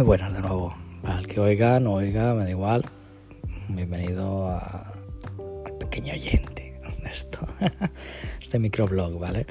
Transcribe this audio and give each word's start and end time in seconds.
Muy 0.00 0.06
buenas 0.06 0.32
de 0.32 0.40
nuevo. 0.40 0.74
Al 1.04 1.26
que 1.26 1.40
oiga, 1.40 1.78
no 1.78 1.92
oiga, 1.92 2.32
me 2.32 2.44
da 2.44 2.50
igual. 2.50 2.86
Bienvenido 3.68 4.48
a, 4.48 4.94
al 5.66 5.72
pequeño 5.78 6.14
oyente 6.14 6.80
de 7.02 7.10
esto. 7.10 7.40
este 8.40 8.58
microblog, 8.58 9.18
¿vale? 9.18 9.44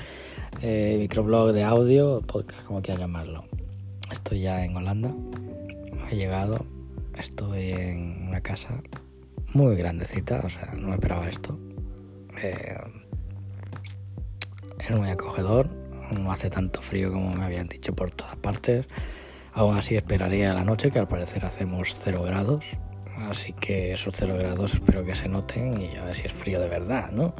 Eh, 0.63 0.95
microblog 0.97 1.53
de 1.53 1.63
audio, 1.63 2.21
podcast, 2.21 2.63
como 2.63 2.81
quiera 2.81 2.99
llamarlo. 2.99 3.45
Estoy 4.11 4.41
ya 4.41 4.65
en 4.65 4.75
Holanda. 4.75 5.13
He 6.09 6.15
llegado. 6.15 6.65
Estoy 7.15 7.73
en 7.73 8.29
una 8.29 8.41
casa 8.41 8.81
muy 9.53 9.75
grandecita, 9.75 10.41
o 10.43 10.49
sea, 10.49 10.73
no 10.75 10.87
me 10.87 10.95
esperaba 10.95 11.29
esto. 11.29 11.59
Eh, 12.41 12.75
es 14.79 14.89
muy 14.97 15.11
acogedor, 15.11 15.69
no 16.11 16.31
hace 16.31 16.49
tanto 16.49 16.81
frío 16.81 17.11
como 17.11 17.35
me 17.35 17.43
habían 17.43 17.67
dicho 17.67 17.93
por 17.93 18.09
todas 18.09 18.35
partes. 18.37 18.87
Aún 19.53 19.77
así 19.77 19.95
esperaría 19.95 20.53
la 20.53 20.63
noche, 20.63 20.91
que 20.91 20.99
al 20.99 21.07
parecer 21.07 21.45
hacemos 21.45 21.95
0 21.99 22.23
grados. 22.23 22.65
Así 23.29 23.53
que 23.53 23.93
esos 23.93 24.15
0 24.15 24.35
grados 24.37 24.75
espero 24.75 25.03
que 25.03 25.15
se 25.15 25.27
noten 25.27 25.81
y 25.81 25.97
a 25.97 26.05
ver 26.05 26.15
si 26.15 26.27
es 26.27 26.33
frío 26.33 26.59
de 26.59 26.69
verdad, 26.69 27.11
¿no? 27.11 27.33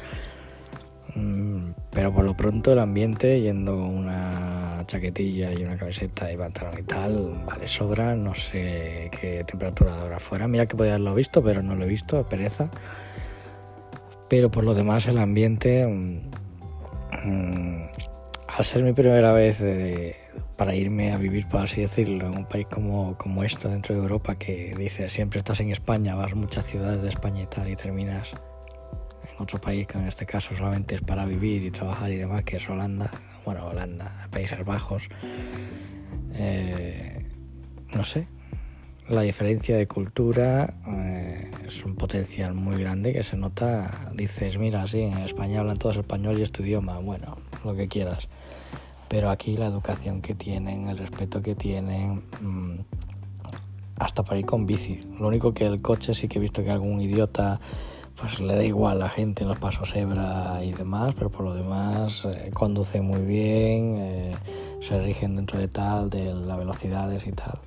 Mm, 1.16 1.72
pero 1.91 2.14
por 2.14 2.26
lo 2.26 2.36
pronto 2.36 2.72
el 2.72 2.80
ambiente, 2.80 3.41
yendo 3.41 3.76
una 3.76 4.84
chaquetilla 4.86 5.52
y 5.53 5.64
una 5.64 5.76
camiseta 5.76 6.31
y 6.31 6.38
pantalón 6.38 6.80
y 6.80 6.84
tal, 6.84 7.44
vale, 7.45 7.67
sobra. 7.67 8.16
No 8.16 8.36
sé 8.36 9.09
qué 9.20 9.44
temperatura 9.45 10.00
habrá 10.00 10.17
afuera. 10.17 10.48
Mira 10.48 10.66
que 10.66 10.76
podía 10.76 10.91
haberlo 10.91 11.16
visto, 11.16 11.44
pero 11.44 11.64
no 11.64 11.76
lo 11.76 11.86
he 11.86 11.88
visto, 11.88 12.28
pereza. 12.28 12.70
Pero 14.28 14.52
por 14.52 14.64
lo 14.64 14.73
demás 14.73 15.08
el 15.08 15.17
ambiente... 15.17 15.88
Mm, 15.88 16.30
al 18.59 18.66
ser 18.66 18.83
mi 18.83 18.94
primera 18.94 19.31
vez 19.31 19.59
para 20.59 20.75
irme 20.75 21.13
a 21.13 21.17
vivir, 21.17 21.47
por 21.47 21.61
así 21.61 21.79
decirlo, 21.79 22.27
en 22.27 22.38
un 22.38 22.45
país 22.45 22.67
como, 22.69 23.17
como 23.17 23.45
esto 23.45 23.69
dentro 23.69 23.95
de 23.95 24.02
Europa, 24.02 24.35
que 24.35 24.75
dices 24.77 25.13
siempre 25.13 25.39
estás 25.39 25.61
en 25.61 25.71
España, 25.71 26.15
vas 26.15 26.33
a 26.33 26.35
muchas 26.35 26.65
ciudades 26.65 27.02
de 27.02 27.07
España 27.07 27.43
y 27.43 27.45
tal, 27.45 27.69
y 27.69 27.77
terminas 27.77 28.33
en 29.23 29.41
otro 29.41 29.61
país 29.61 29.87
que 29.87 29.97
en 29.97 30.05
este 30.05 30.25
caso 30.25 30.53
solamente 30.53 30.95
es 30.95 31.02
para 31.02 31.23
vivir 31.23 31.63
y 31.63 31.71
trabajar 31.71 32.11
y 32.11 32.17
demás, 32.17 32.43
que 32.43 32.57
es 32.57 32.69
Holanda, 32.69 33.09
bueno, 33.45 33.67
Holanda, 33.67 34.27
Países 34.31 34.65
Bajos. 34.65 35.07
Eh, 36.33 37.25
no 37.95 38.03
sé, 38.03 38.27
la 39.07 39.21
diferencia 39.21 39.77
de 39.77 39.87
cultura 39.87 40.73
eh, 40.89 41.52
es 41.67 41.85
un 41.85 41.95
potencial 41.95 42.53
muy 42.53 42.81
grande 42.81 43.13
que 43.13 43.23
se 43.23 43.37
nota. 43.37 44.11
Dices, 44.13 44.57
mira, 44.57 44.85
sí, 44.87 45.03
en 45.03 45.19
España 45.19 45.61
hablan 45.61 45.77
todos 45.77 45.95
español 45.95 46.37
y 46.37 46.41
es 46.41 46.52
tu 46.52 46.63
idioma, 46.63 46.99
bueno, 46.99 47.37
lo 47.63 47.77
que 47.77 47.87
quieras 47.87 48.27
pero 49.09 49.29
aquí 49.29 49.57
la 49.57 49.65
educación 49.65 50.21
que 50.21 50.35
tienen, 50.35 50.88
el 50.88 50.97
respeto 50.97 51.41
que 51.41 51.55
tienen, 51.55 52.23
mm, 52.39 52.79
hasta 53.97 54.23
para 54.23 54.39
ir 54.39 54.45
con 54.45 54.65
bici. 54.65 55.02
Lo 55.19 55.27
único 55.27 55.53
que 55.53 55.65
el 55.65 55.81
coche 55.81 56.13
sí 56.13 56.27
que 56.27 56.38
he 56.38 56.41
visto 56.41 56.63
que 56.63 56.71
algún 56.71 57.02
idiota 57.02 57.59
pues 58.15 58.39
le 58.39 58.55
da 58.55 58.63
igual 58.63 58.97
a 58.97 59.05
la 59.05 59.09
gente 59.09 59.43
en 59.43 59.49
los 59.49 59.59
pasos 59.59 59.95
hebra 59.95 60.59
y 60.63 60.73
demás, 60.73 61.13
pero 61.17 61.30
por 61.30 61.45
lo 61.45 61.53
demás 61.53 62.25
eh, 62.25 63.02
muy 63.02 63.21
bien, 63.21 63.95
eh, 63.97 64.35
se 64.81 64.99
rigen 64.99 65.37
dentro 65.37 65.57
de 65.57 65.69
tal, 65.69 66.09
de 66.09 66.33
las 66.33 66.57
velocidades 66.57 67.25
y 67.25 67.31
tal. 67.31 67.59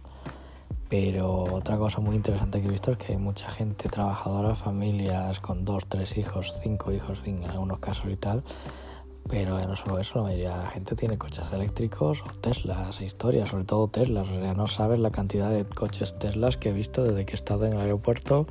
Pero 0.90 1.44
otra 1.44 1.78
cosa 1.78 2.00
muy 2.00 2.16
interesante 2.16 2.60
que 2.60 2.68
he 2.68 2.70
visto 2.70 2.92
es 2.92 2.98
que 2.98 3.12
hay 3.12 3.18
mucha 3.18 3.50
gente 3.50 3.88
trabajadora, 3.88 4.54
familias 4.54 5.40
con 5.40 5.64
dos, 5.64 5.86
tres 5.88 6.18
hijos, 6.18 6.52
cinco 6.62 6.92
hijos 6.92 7.22
en 7.24 7.44
algunos 7.44 7.78
casos 7.78 8.10
y 8.10 8.16
tal, 8.16 8.44
pero 9.28 9.58
no 9.66 9.76
solo 9.76 9.98
eso, 9.98 10.18
la 10.18 10.24
mayoría 10.24 10.56
de 10.56 10.64
la 10.64 10.70
gente 10.70 10.94
tiene 10.94 11.16
coches 11.16 11.52
eléctricos 11.52 12.22
o 12.22 12.32
Teslas, 12.40 13.00
historias, 13.00 13.48
sobre 13.48 13.64
todo 13.64 13.88
Teslas. 13.88 14.28
O 14.28 14.54
no 14.54 14.66
sabes 14.66 14.98
la 15.00 15.10
cantidad 15.10 15.50
de 15.50 15.64
coches 15.64 16.18
Teslas 16.18 16.56
que 16.56 16.70
he 16.70 16.72
visto 16.72 17.04
desde 17.04 17.24
que 17.24 17.32
he 17.32 17.34
estado 17.34 17.66
en 17.66 17.74
el 17.74 17.80
aeropuerto, 17.80 18.46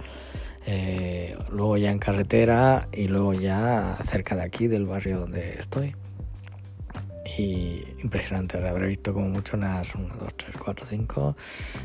eh, 0.66 1.38
luego 1.50 1.78
ya 1.78 1.92
en 1.92 2.00
carretera 2.00 2.88
y 2.92 3.08
luego 3.08 3.34
ya 3.34 3.98
cerca 4.02 4.36
de 4.36 4.44
aquí, 4.44 4.68
del 4.68 4.86
barrio 4.86 5.20
donde 5.20 5.60
estoy. 5.60 5.96
Y 7.38 7.86
impresionante, 8.02 8.58
habré 8.58 8.88
visto 8.88 9.14
como 9.14 9.30
mucho 9.30 9.56
unas 9.56 9.94
1, 9.96 10.16
2, 10.20 10.34
3, 10.36 10.56
4, 10.58 10.86
5. 10.86 11.36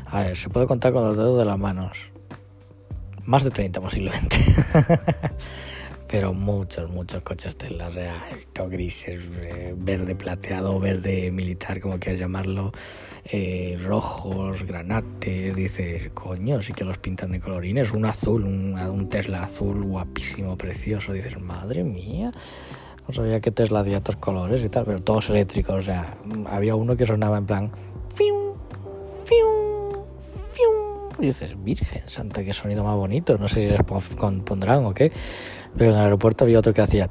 A 0.07 0.21
ver, 0.21 0.37
se 0.37 0.49
puede 0.49 0.67
contar 0.67 0.91
con 0.91 1.05
los 1.05 1.17
dedos 1.17 1.37
de 1.37 1.45
las 1.45 1.57
manos. 1.57 2.11
Más 3.23 3.43
de 3.43 3.51
30 3.51 3.79
posiblemente. 3.79 4.37
pero 6.07 6.33
muchos, 6.33 6.89
muchos 6.89 7.21
coches 7.23 7.55
Tesla, 7.55 7.89
he 8.31 8.35
visto 8.35 8.69
grises, 8.69 9.23
eh, 9.41 9.73
verde 9.77 10.15
plateado, 10.15 10.79
verde 10.79 11.31
militar, 11.31 11.81
como 11.81 11.99
quieras 11.99 12.19
llamarlo, 12.19 12.71
eh, 13.25 13.77
rojos, 13.83 14.63
granates, 14.63 15.55
dices, 15.55 16.09
coño, 16.13 16.61
sí 16.61 16.73
que 16.73 16.85
los 16.85 16.97
pintan 16.97 17.31
de 17.31 17.39
colorines, 17.39 17.91
un 17.91 18.05
azul, 18.05 18.45
un, 18.45 19.09
Tesla 19.09 19.43
azul 19.43 19.83
guapísimo, 19.83 20.57
precioso, 20.57 21.11
dices, 21.11 21.39
madre 21.39 21.83
mía, 21.83 22.31
no 23.07 23.13
sabía 23.13 23.39
que 23.41 23.51
Tesla 23.51 23.81
hacía 23.81 23.97
estos 23.97 24.15
colores 24.17 24.63
y 24.63 24.69
tal, 24.69 24.85
pero 24.85 24.99
todos 24.99 25.29
eléctricos, 25.29 25.75
o 25.75 25.81
sea, 25.81 26.17
había 26.45 26.75
uno 26.75 26.95
que 26.95 27.05
sonaba 27.05 27.37
en 27.37 27.45
plan, 27.45 27.71
¡fium! 28.15 28.53
¡fium! 29.25 29.76
Dices, 31.19 31.51
Virgen 31.63 32.03
Santa, 32.07 32.43
qué 32.43 32.53
sonido 32.53 32.83
más 32.83 32.95
bonito, 32.95 33.37
no 33.37 33.47
sé 33.47 33.55
si 33.55 33.67
les 33.69 33.83
pondrán 33.83 34.85
o 34.85 34.93
qué 34.93 35.11
pero 35.77 35.91
en 35.91 35.97
el 35.97 36.03
aeropuerto 36.03 36.43
había 36.43 36.59
otro 36.59 36.73
que 36.73 36.81
hacía 36.81 37.07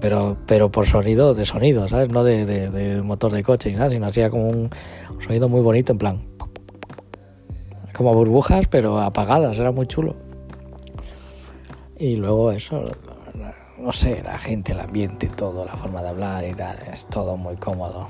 pero, 0.00 0.36
pero 0.46 0.70
por 0.70 0.86
sonido 0.86 1.34
de 1.34 1.44
sonido, 1.44 1.88
¿sabes? 1.88 2.10
No 2.10 2.22
de, 2.22 2.44
de, 2.46 3.02
motor 3.02 3.32
de 3.32 3.42
coche 3.42 3.70
ni 3.70 3.76
nada, 3.76 3.90
sino 3.90 4.06
hacía 4.06 4.30
como 4.30 4.48
un, 4.48 4.70
sonido 5.20 5.48
muy 5.48 5.62
bonito, 5.62 5.92
en 5.92 5.98
plan. 5.98 6.22
Como 7.92 8.14
burbujas, 8.14 8.66
pero 8.68 9.00
apagadas, 9.00 9.58
era 9.58 9.72
muy 9.72 9.86
chulo. 9.86 10.14
Y 11.98 12.16
luego 12.16 12.52
eso, 12.52 12.92
no 13.78 13.90
sé, 13.90 14.22
la 14.22 14.38
gente, 14.38 14.72
el 14.72 14.80
ambiente, 14.80 15.28
todo, 15.28 15.64
la 15.64 15.76
forma 15.76 16.02
de 16.02 16.08
hablar 16.08 16.44
y 16.44 16.54
tal, 16.54 16.78
es 16.92 17.06
todo 17.06 17.36
muy 17.36 17.56
cómodo. 17.56 18.08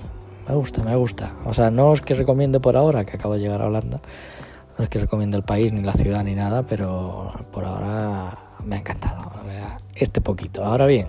Me 0.49 0.55
gusta, 0.55 0.83
me 0.83 0.95
gusta. 0.95 1.33
O 1.45 1.53
sea, 1.53 1.71
no 1.71 1.93
es 1.93 2.01
que 2.01 2.15
recomiende 2.15 2.61
por 2.61 2.77
ahora, 2.77 3.05
que 3.05 3.17
acabo 3.17 3.35
de 3.35 3.41
llegar 3.41 3.63
a 3.63 3.67
Holanda, 3.67 4.01
no 4.79 4.85
es 4.85 4.89
que 4.91 4.99
recomiende 5.01 5.37
el 5.37 5.43
país, 5.43 5.73
ni 5.73 5.83
la 5.83 5.95
ciudad, 5.95 6.23
ni 6.23 6.35
nada, 6.35 6.63
pero 6.63 7.33
por 7.53 7.65
ahora 7.65 8.39
me 8.65 8.77
ha 8.77 8.79
encantado. 8.79 9.33
Este 9.95 10.21
poquito. 10.21 10.65
Ahora 10.65 10.87
bien, 10.87 11.09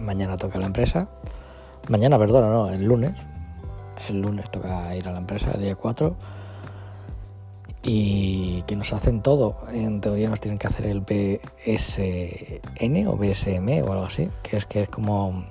mañana 0.00 0.36
toca 0.36 0.58
la 0.58 0.66
empresa. 0.66 1.08
Mañana, 1.88 2.18
perdona, 2.18 2.50
no, 2.50 2.68
el 2.70 2.84
lunes. 2.84 3.14
El 4.08 4.20
lunes 4.20 4.50
toca 4.50 4.94
ir 4.94 5.08
a 5.08 5.12
la 5.12 5.18
empresa, 5.18 5.50
el 5.54 5.62
día 5.62 5.74
4. 5.74 6.14
Y 7.82 8.62
que 8.62 8.76
nos 8.76 8.92
hacen 8.92 9.22
todo. 9.22 9.56
En 9.72 10.00
teoría 10.00 10.28
nos 10.28 10.40
tienen 10.40 10.58
que 10.58 10.66
hacer 10.66 10.84
el 10.86 11.00
BSN 11.00 11.46
o 13.08 13.16
BSM 13.16 13.82
o 13.82 13.92
algo 13.92 14.04
así, 14.04 14.30
que 14.42 14.58
es 14.58 14.66
que 14.66 14.82
es 14.82 14.88
como 14.90 15.44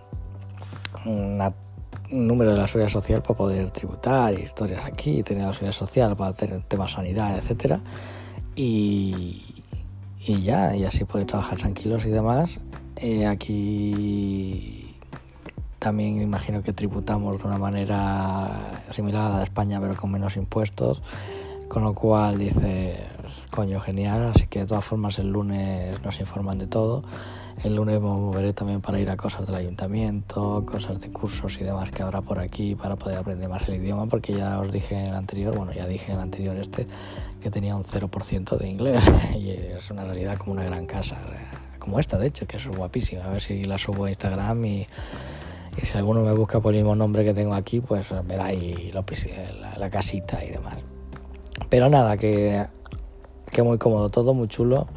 un 2.11 2.27
número 2.27 2.51
de 2.51 2.57
la 2.57 2.67
seguridad 2.67 2.91
social 2.91 3.21
para 3.21 3.37
poder 3.37 3.71
tributar, 3.71 4.33
historias 4.37 4.85
aquí, 4.85 5.23
tener 5.23 5.45
la 5.45 5.53
seguridad 5.53 5.73
social 5.73 6.15
para 6.15 6.33
tener 6.33 6.63
temas 6.63 6.91
sanidad, 6.91 7.37
etcétera. 7.37 7.79
Y, 8.55 9.63
y 10.25 10.41
ya, 10.41 10.75
y 10.75 10.85
así 10.85 11.05
poder 11.05 11.27
trabajar 11.27 11.57
tranquilos 11.57 12.05
y 12.05 12.09
demás. 12.09 12.59
Eh, 12.95 13.25
aquí 13.27 14.95
también 15.79 16.21
imagino 16.21 16.61
que 16.61 16.73
tributamos 16.73 17.41
de 17.41 17.47
una 17.47 17.57
manera 17.57 18.83
similar 18.89 19.27
a 19.27 19.29
la 19.29 19.37
de 19.37 19.43
España, 19.45 19.79
pero 19.79 19.95
con 19.95 20.11
menos 20.11 20.35
impuestos. 20.35 21.01
Con 21.69 21.83
lo 21.83 21.93
cual 21.93 22.39
dices, 22.39 22.97
coño, 23.51 23.79
genial. 23.79 24.31
Así 24.35 24.47
que 24.47 24.59
de 24.59 24.65
todas 24.65 24.85
formas 24.85 25.19
el 25.19 25.31
lunes 25.31 26.01
nos 26.03 26.19
informan 26.19 26.57
de 26.57 26.67
todo. 26.67 27.03
El 27.63 27.75
lunes 27.75 27.95
me 27.95 28.07
moveré 28.07 28.53
también 28.53 28.79
para 28.79 28.99
ir 28.99 29.09
a 29.09 29.17
cosas 29.17 29.45
del 29.45 29.55
ayuntamiento, 29.55 30.65
cosas 30.65 30.99
de 31.01 31.11
cursos 31.11 31.59
y 31.59 31.65
demás 31.65 31.91
que 31.91 32.03
habrá 32.03 32.21
por 32.21 32.39
aquí 32.39 32.73
para 32.73 32.95
poder 32.95 33.17
aprender 33.17 33.49
más 33.49 33.67
el 33.67 33.75
idioma, 33.75 34.05
porque 34.05 34.33
ya 34.33 34.59
os 34.59 34.71
dije 34.71 34.95
en 34.95 35.07
el 35.07 35.15
anterior, 35.15 35.57
bueno, 35.57 35.73
ya 35.73 35.85
dije 35.85 36.11
en 36.11 36.17
el 36.17 36.23
anterior 36.23 36.55
este, 36.55 36.87
que 37.41 37.51
tenía 37.51 37.75
un 37.75 37.83
0% 37.83 38.57
de 38.57 38.69
inglés 38.69 39.03
y 39.37 39.49
es 39.49 39.91
una 39.91 40.05
realidad 40.05 40.37
como 40.37 40.53
una 40.53 40.63
gran 40.63 40.85
casa, 40.85 41.17
como 41.79 41.99
esta 41.99 42.17
de 42.17 42.27
hecho, 42.27 42.47
que 42.47 42.57
es 42.57 42.67
guapísima. 42.67 43.25
A 43.25 43.29
ver 43.29 43.41
si 43.41 43.65
la 43.65 43.77
subo 43.77 44.05
a 44.05 44.09
Instagram 44.09 44.65
y, 44.65 44.87
si 45.83 45.97
alguno 45.97 46.21
me 46.23 46.33
busca 46.33 46.61
por 46.61 46.73
el 46.73 46.81
mismo 46.81 46.95
nombre 46.95 47.25
que 47.25 47.33
tengo 47.33 47.53
aquí, 47.53 47.81
pues 47.81 48.05
verá 48.25 48.45
ahí 48.45 48.93
la 49.77 49.89
casita 49.89 50.43
y 50.43 50.51
demás. 50.51 50.77
Pero 51.69 51.89
nada, 51.89 52.17
que, 52.17 52.65
que 53.51 53.63
muy 53.63 53.77
cómodo 53.77 54.09
todo, 54.09 54.33
muy 54.33 54.47
chulo. 54.47 54.87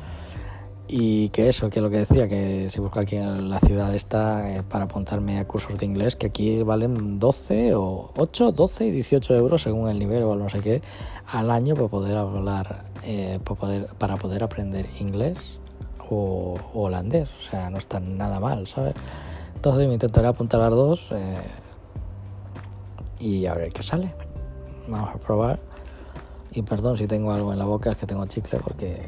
Y 0.89 1.31
que 1.31 1.49
eso, 1.49 1.71
que 1.71 1.81
lo 1.81 1.89
que 1.89 1.99
decía, 1.99 2.29
que 2.29 2.69
si 2.69 2.81
busco 2.81 3.01
aquí 3.01 3.17
en 3.17 3.49
la 3.49 3.61
ciudad 3.61 3.95
esta 3.95 4.57
eh, 4.57 4.63
para 4.63 4.85
apuntarme 4.85 5.39
a 5.39 5.47
cursos 5.47 5.79
de 5.79 5.87
inglés, 5.87 6.17
que 6.17 6.27
aquí 6.27 6.63
valen 6.63 7.19
12 7.19 7.75
o 7.75 8.11
8, 8.17 8.53
12 8.53 8.87
y 8.87 8.91
18 8.91 9.35
euros 9.35 9.63
según 9.63 9.89
el 9.89 9.99
nivel 9.99 10.25
o 10.25 10.35
no 10.35 10.51
sé 10.51 10.61
qué, 10.61 10.83
al 11.27 11.51
año 11.51 11.75
para 11.77 11.89
poder 11.89 12.17
hablar, 12.19 12.85
eh, 13.05 13.39
para, 13.43 13.59
poder, 13.59 13.87
para 13.99 14.17
poder 14.17 14.43
aprender 14.45 14.87
inglés 15.01 15.61
o, 16.11 16.57
holandés. 16.75 17.29
O 17.39 17.51
sea, 17.51 17.71
no 17.71 17.79
está 17.79 17.99
nada 17.99 18.39
mal, 18.39 18.67
¿sabes? 18.67 18.95
Entonces 19.55 19.87
me 19.87 19.95
intentaré 19.95 20.27
apuntar 20.27 20.61
a 20.61 20.65
las 20.65 20.73
dos 20.73 21.09
eh, 21.13 21.37
y 23.19 23.47
a 23.47 23.55
ver 23.55 23.73
qué 23.73 23.83
sale. 23.83 24.13
vamos 24.89 25.11
a 25.15 25.19
probar. 25.19 25.72
Y 26.55 26.63
perdón 26.63 26.99
si 26.99 27.07
tengo 27.07 27.33
algo 27.33 27.53
en 27.53 27.59
la 27.59 27.65
boca, 27.65 27.93
es 27.93 27.97
que 27.97 28.07
tengo 28.07 28.27
chicle 28.27 28.59
porque 28.59 29.01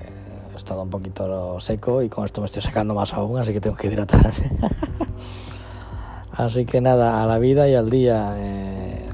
he 0.52 0.56
estado 0.56 0.82
un 0.82 0.88
poquito 0.88 1.60
seco 1.60 2.02
y 2.02 2.08
con 2.08 2.24
esto 2.24 2.40
me 2.40 2.46
estoy 2.46 2.62
sacando 2.62 2.94
más 2.94 3.12
aún, 3.12 3.38
así 3.38 3.52
que 3.52 3.60
tengo 3.60 3.76
que 3.76 3.88
hidratarme. 3.88 4.32
así 6.32 6.64
que 6.64 6.80
nada, 6.80 7.22
a 7.22 7.26
la 7.26 7.38
vida 7.38 7.68
y 7.68 7.74
al 7.74 7.90
día. 7.90 8.34
Eh, 8.38 9.08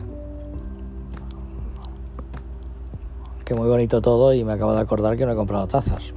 que 3.44 3.54
muy 3.54 3.66
bonito 3.66 4.00
todo 4.00 4.32
y 4.32 4.44
me 4.44 4.52
acabo 4.52 4.74
de 4.74 4.80
acordar 4.80 5.16
que 5.16 5.26
no 5.26 5.32
he 5.32 5.36
comprado 5.36 5.66
tazas. 5.66 6.12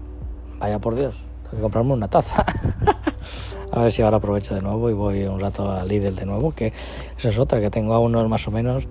Vaya 0.60 0.78
por 0.78 0.94
Dios, 0.94 1.16
tengo 1.44 1.56
que 1.56 1.62
comprarme 1.64 1.94
una 1.94 2.10
taza. 2.10 2.46
a 3.72 3.82
ver 3.82 3.92
si 3.92 4.04
ahora 4.04 4.18
aprovecho 4.18 4.54
de 4.54 4.62
nuevo 4.62 4.88
y 4.92 4.94
voy 4.94 5.24
un 5.24 5.40
rato 5.40 5.72
a 5.72 5.84
Lidl 5.84 6.16
de 6.16 6.28
nuevo, 6.28 6.52
que 6.52 6.74
esa 7.18 7.30
es 7.30 7.40
otra, 7.40 7.60
que 7.60 7.72
tengo 7.72 7.96
a 7.96 8.00
unos 8.00 8.30
más 8.30 8.48
o 8.48 8.52
menos 8.52 8.88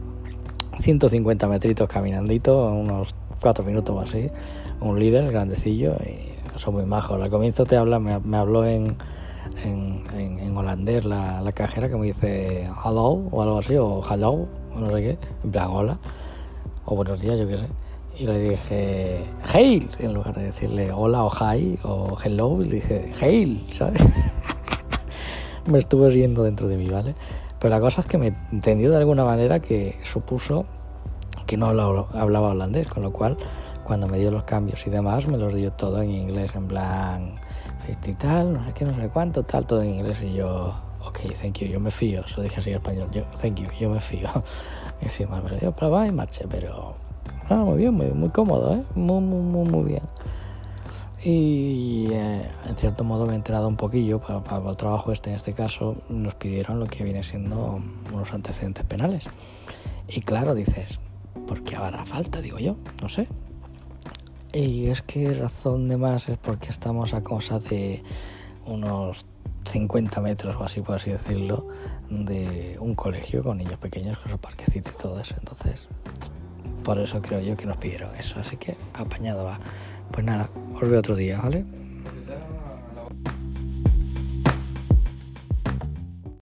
150 0.80 1.48
metritos 1.48 1.88
caminandito, 1.88 2.66
unos 2.68 3.14
4 3.40 3.64
minutos 3.64 3.96
o 3.96 4.00
así, 4.00 4.28
un 4.80 4.98
líder 4.98 5.30
grandecillo 5.30 5.96
y 6.04 6.32
son 6.58 6.74
muy 6.74 6.84
majos. 6.84 7.20
Al 7.20 7.30
comienzo 7.30 7.64
te 7.64 7.76
habla, 7.76 7.98
me, 7.98 8.36
habló 8.36 8.64
en, 8.64 8.96
en, 9.64 10.56
holandés 10.56 11.04
la, 11.04 11.40
la, 11.40 11.52
cajera 11.52 11.88
que 11.88 11.96
me 11.96 12.06
dice 12.06 12.68
hello 12.84 13.22
o 13.30 13.42
algo 13.42 13.58
así, 13.58 13.74
o 13.76 14.02
hello, 14.08 14.46
o 14.74 14.78
no 14.78 14.90
sé 14.90 15.02
qué, 15.02 15.18
en 15.44 15.50
plan 15.50 15.70
hola, 15.70 15.98
o 16.84 16.94
buenos 16.94 17.20
días, 17.20 17.38
yo 17.38 17.48
qué 17.48 17.58
sé. 17.58 17.66
Y 18.18 18.26
le 18.26 18.38
dije, 18.38 19.24
hail, 19.54 19.88
en 19.98 20.12
lugar 20.12 20.34
de 20.34 20.42
decirle 20.44 20.92
hola 20.92 21.24
o 21.24 21.30
hi 21.30 21.78
o 21.82 22.16
hello, 22.22 22.58
le 22.58 22.76
dije, 22.76 23.12
hail, 23.20 23.64
¿sabes? 23.72 24.02
me 25.66 25.78
estuve 25.78 26.10
riendo 26.10 26.42
dentro 26.42 26.68
de 26.68 26.76
mí, 26.76 26.88
¿vale? 26.88 27.14
Pero 27.62 27.76
la 27.76 27.80
cosa 27.80 28.00
es 28.00 28.08
que 28.08 28.18
me 28.18 28.34
entendió 28.50 28.90
de 28.90 28.96
alguna 28.96 29.24
manera 29.24 29.60
que 29.60 29.96
supuso 30.02 30.66
que 31.46 31.56
no 31.56 31.66
hablaba, 31.66 32.48
holandés, 32.50 32.88
con 32.88 33.04
lo 33.04 33.12
cual 33.12 33.36
cuando 33.84 34.08
me 34.08 34.18
dio 34.18 34.32
los 34.32 34.42
cambios 34.42 34.84
y 34.84 34.90
demás 34.90 35.28
me 35.28 35.38
los 35.38 35.54
dio 35.54 35.70
todo 35.70 36.02
en 36.02 36.10
inglés, 36.10 36.50
en 36.56 36.66
plan, 36.66 37.36
y 37.88 38.12
tal, 38.14 38.52
no 38.52 38.66
sé 38.66 38.72
qué, 38.72 38.84
no 38.84 38.96
sé 38.96 39.08
cuánto, 39.10 39.44
tal, 39.44 39.64
todo 39.64 39.80
en 39.80 39.90
inglés 39.90 40.20
y 40.22 40.32
yo, 40.32 40.74
ok, 41.06 41.20
thank 41.40 41.60
you, 41.60 41.68
yo 41.68 41.78
me 41.78 41.92
fío, 41.92 42.26
se 42.26 42.42
dije 42.42 42.58
así 42.58 42.70
en 42.70 42.76
español, 42.76 43.08
yo, 43.12 43.22
thank 43.40 43.54
you, 43.54 43.68
yo 43.78 43.90
me 43.90 44.00
fío. 44.00 44.28
Y 45.00 45.24
me 45.24 45.50
lo 45.50 45.56
dio 45.56 45.72
para 45.72 46.06
y 46.06 46.12
marché, 46.12 46.46
pero 46.48 46.94
Ah, 47.48 47.56
muy 47.56 47.78
bien, 47.78 47.94
muy, 47.94 48.06
muy 48.06 48.30
cómodo, 48.30 48.74
¿eh? 48.74 48.82
Muy, 48.94 49.20
muy, 49.20 49.40
muy, 49.40 49.68
muy 49.68 49.84
bien. 49.84 50.02
Y 51.24 52.08
eh, 52.10 52.50
en 52.66 52.76
cierto 52.76 53.04
modo 53.04 53.26
me 53.26 53.32
he 53.32 53.36
enterado 53.36 53.68
un 53.68 53.76
poquillo, 53.76 54.18
para, 54.18 54.68
el 54.68 54.76
trabajo 54.76 55.12
este 55.12 55.30
en 55.30 55.36
este 55.36 55.52
caso, 55.52 55.96
nos 56.08 56.34
pidieron 56.34 56.80
lo 56.80 56.86
que 56.86 57.04
viene 57.04 57.22
siendo 57.22 57.80
unos 58.12 58.32
antecedentes 58.32 58.84
penales. 58.84 59.26
Y 60.08 60.20
claro, 60.22 60.54
dices, 60.54 60.98
¿por 61.46 61.62
qué 61.62 61.76
habrá 61.76 62.04
falta? 62.04 62.40
Digo 62.40 62.58
yo, 62.58 62.76
no 63.00 63.08
sé. 63.08 63.28
Y 64.52 64.88
es 64.88 65.02
que 65.02 65.32
razón 65.32 65.88
de 65.88 65.96
más 65.96 66.28
es 66.28 66.38
porque 66.38 66.70
estamos 66.70 67.14
a 67.14 67.22
cosa 67.22 67.60
de 67.60 68.02
unos 68.66 69.24
50 69.64 70.20
metros 70.20 70.56
o 70.56 70.64
así, 70.64 70.80
por 70.80 70.96
así 70.96 71.10
decirlo, 71.10 71.68
de 72.10 72.76
un 72.80 72.96
colegio 72.96 73.44
con 73.44 73.58
niños 73.58 73.78
pequeños, 73.78 74.18
con 74.18 74.32
su 74.32 74.38
parquecito 74.38 74.90
y 74.92 75.00
todo 75.00 75.20
eso. 75.20 75.36
Entonces, 75.38 75.88
por 76.82 76.98
eso 76.98 77.20
creo 77.22 77.40
yo 77.40 77.56
que 77.56 77.66
nos 77.66 77.76
pidieron 77.76 78.14
eso. 78.16 78.40
Así 78.40 78.56
que 78.56 78.76
apañado 78.94 79.44
va. 79.44 79.58
Pues 80.10 80.24
nada, 80.24 80.48
os 80.74 80.88
veo 80.88 80.98
otro 80.98 81.16
día, 81.16 81.40
¿vale? 81.40 81.64